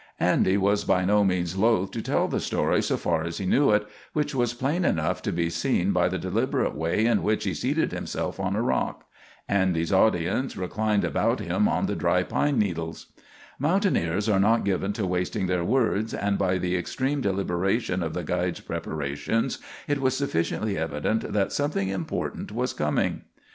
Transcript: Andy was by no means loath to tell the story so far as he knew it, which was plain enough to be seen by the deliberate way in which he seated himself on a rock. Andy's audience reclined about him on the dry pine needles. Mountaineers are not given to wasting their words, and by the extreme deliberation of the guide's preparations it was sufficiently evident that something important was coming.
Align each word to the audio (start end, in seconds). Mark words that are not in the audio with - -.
Andy 0.19 0.57
was 0.57 0.83
by 0.83 1.05
no 1.05 1.23
means 1.23 1.55
loath 1.55 1.91
to 1.91 2.01
tell 2.01 2.27
the 2.27 2.39
story 2.39 2.81
so 2.81 2.97
far 2.97 3.23
as 3.23 3.37
he 3.37 3.45
knew 3.45 3.69
it, 3.69 3.85
which 4.13 4.33
was 4.33 4.51
plain 4.51 4.83
enough 4.83 5.21
to 5.21 5.31
be 5.31 5.47
seen 5.47 5.91
by 5.91 6.09
the 6.09 6.17
deliberate 6.17 6.73
way 6.73 7.05
in 7.05 7.21
which 7.21 7.43
he 7.43 7.53
seated 7.53 7.91
himself 7.91 8.39
on 8.39 8.55
a 8.55 8.63
rock. 8.63 9.05
Andy's 9.47 9.93
audience 9.93 10.57
reclined 10.57 11.03
about 11.05 11.39
him 11.39 11.67
on 11.67 11.85
the 11.85 11.95
dry 11.95 12.23
pine 12.23 12.57
needles. 12.57 13.13
Mountaineers 13.59 14.27
are 14.27 14.39
not 14.39 14.65
given 14.65 14.91
to 14.91 15.05
wasting 15.05 15.45
their 15.45 15.63
words, 15.63 16.15
and 16.15 16.35
by 16.39 16.57
the 16.57 16.75
extreme 16.75 17.21
deliberation 17.21 18.01
of 18.01 18.15
the 18.15 18.23
guide's 18.23 18.61
preparations 18.61 19.59
it 19.87 20.01
was 20.01 20.17
sufficiently 20.17 20.79
evident 20.79 21.31
that 21.31 21.51
something 21.51 21.89
important 21.89 22.51
was 22.51 22.73
coming. 22.73 23.21